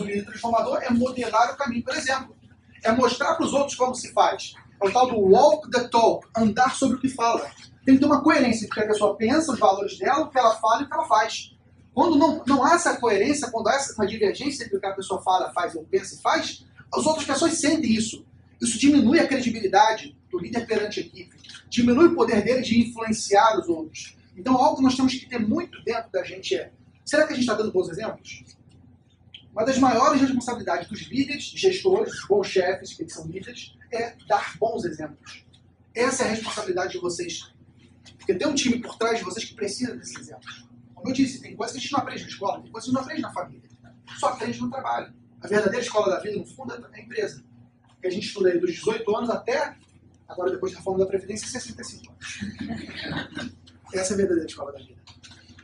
o 0.00 0.04
líder 0.04 0.24
transformador 0.24 0.78
é 0.82 0.90
modelar 0.90 1.52
o 1.52 1.56
caminho, 1.56 1.84
por 1.84 1.94
exemplo. 1.94 2.36
É 2.82 2.92
mostrar 2.92 3.34
para 3.34 3.44
os 3.44 3.52
outros 3.52 3.76
como 3.76 3.94
se 3.94 4.12
faz. 4.12 4.54
É 4.82 4.88
o 4.88 4.92
tal 4.92 5.08
do 5.08 5.18
walk 5.18 5.70
the 5.70 5.88
talk, 5.88 6.26
andar 6.36 6.74
sobre 6.74 6.96
o 6.96 7.00
que 7.00 7.08
fala. 7.08 7.50
Tem 7.84 7.94
que 7.94 8.00
ter 8.00 8.06
uma 8.06 8.22
coerência 8.22 8.64
entre 8.64 8.78
o 8.78 8.82
que 8.82 8.88
a 8.88 8.92
pessoa 8.92 9.16
pensa, 9.16 9.52
os 9.52 9.58
valores 9.58 9.98
dela, 9.98 10.20
o 10.20 10.30
que 10.30 10.38
ela 10.38 10.54
fala 10.56 10.82
e 10.82 10.84
o 10.84 10.88
que 10.88 10.94
ela 10.94 11.06
faz. 11.06 11.54
Quando 11.92 12.16
não, 12.16 12.42
não 12.46 12.64
há 12.64 12.74
essa 12.74 12.96
coerência, 12.96 13.50
quando 13.50 13.68
há 13.68 13.74
essa 13.74 14.06
divergência 14.06 14.64
entre 14.64 14.76
o 14.76 14.80
que 14.80 14.86
a 14.86 14.94
pessoa 14.94 15.20
fala, 15.22 15.52
faz 15.52 15.74
ou 15.74 15.84
pensa 15.84 16.14
e 16.14 16.18
faz, 16.18 16.64
as 16.94 17.04
outras 17.04 17.26
pessoas 17.26 17.54
sentem 17.54 17.92
isso. 17.92 18.24
Isso 18.60 18.78
diminui 18.78 19.18
a 19.18 19.26
credibilidade 19.26 20.16
do 20.30 20.38
líder 20.38 20.66
perante 20.66 21.00
a 21.00 21.02
equipe, 21.02 21.34
diminui 21.68 22.06
o 22.06 22.14
poder 22.14 22.42
dele 22.42 22.60
de 22.60 22.80
influenciar 22.80 23.58
os 23.58 23.68
outros. 23.68 24.16
Então, 24.36 24.56
algo 24.56 24.76
que 24.76 24.82
nós 24.82 24.96
temos 24.96 25.14
que 25.14 25.26
ter 25.26 25.38
muito 25.38 25.82
dentro 25.82 26.10
da 26.10 26.22
gente 26.22 26.54
é: 26.54 26.70
será 27.04 27.26
que 27.26 27.32
a 27.32 27.36
gente 27.36 27.44
está 27.44 27.54
dando 27.54 27.72
bons 27.72 27.88
exemplos? 27.88 28.44
Uma 29.52 29.64
das 29.64 29.78
maiores 29.78 30.20
responsabilidades 30.20 30.88
dos 30.88 31.02
líderes, 31.02 31.44
gestores, 31.44 32.12
bons 32.28 32.46
chefes, 32.46 32.94
que 32.94 33.08
são 33.08 33.26
líderes, 33.26 33.74
é 33.92 34.14
dar 34.28 34.56
bons 34.58 34.84
exemplos. 34.84 35.44
Essa 35.94 36.24
é 36.24 36.26
a 36.26 36.30
responsabilidade 36.30 36.92
de 36.92 36.98
vocês. 36.98 37.52
Porque 38.16 38.34
tem 38.34 38.46
um 38.46 38.54
time 38.54 38.78
por 38.78 38.96
trás 38.96 39.18
de 39.18 39.24
vocês 39.24 39.44
que 39.44 39.54
precisa 39.54 39.96
desses 39.96 40.16
exemplos. 40.16 40.68
Como 40.94 41.08
eu 41.08 41.12
disse, 41.12 41.40
tem 41.40 41.56
coisas 41.56 41.72
que 41.72 41.78
a 41.78 41.82
gente 41.82 41.92
não 41.92 42.00
aprende 42.00 42.22
na 42.22 42.28
escola, 42.28 42.62
tem 42.62 42.70
coisas 42.70 42.90
que 42.90 42.96
a 42.96 43.00
gente 43.00 43.00
não 43.00 43.02
aprende 43.02 43.22
na 43.22 43.32
família. 43.32 43.70
Só 44.18 44.28
aprende 44.28 44.60
no 44.60 44.70
trabalho. 44.70 45.12
A 45.40 45.48
verdadeira 45.48 45.84
escola 45.84 46.14
da 46.14 46.20
vida, 46.20 46.38
no 46.38 46.46
fundo, 46.46 46.74
é 46.74 46.98
a 46.98 47.00
empresa. 47.00 47.42
Que 48.00 48.06
a 48.06 48.10
gente 48.10 48.26
estuda 48.26 48.50
aí 48.50 48.58
dos 48.58 48.70
18 48.70 49.16
anos 49.16 49.30
até, 49.30 49.76
agora 50.28 50.50
depois 50.50 50.72
da 50.72 50.78
reforma 50.78 51.00
da 51.00 51.06
Previdência, 51.06 51.48
65 51.48 52.12
anos. 52.12 53.50
Essa 53.92 54.12
é 54.12 54.14
a 54.14 54.16
verdadeira 54.16 54.46
escola 54.46 54.72
da 54.72 54.78
vida. 54.78 55.00